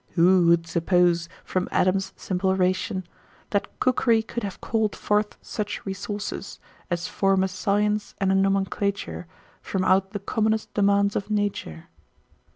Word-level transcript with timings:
Who 0.13 0.47
would 0.47 0.65
suppose, 0.65 1.29
from 1.43 1.67
Adam's 1.71 2.11
simple 2.15 2.55
ration, 2.55 3.05
That 3.51 3.79
cookery 3.79 4.23
could 4.23 4.41
have 4.41 4.59
call'd 4.59 4.95
forth 4.95 5.37
such 5.43 5.85
resources, 5.85 6.57
As 6.89 7.07
form 7.07 7.43
a 7.43 7.47
science 7.47 8.15
and 8.19 8.31
a 8.31 8.33
nomenclature 8.33 9.27
From 9.61 9.85
out 9.85 10.09
the 10.09 10.19
commonest 10.19 10.73
demands 10.73 11.15
of 11.15 11.29
nature?" 11.29 11.87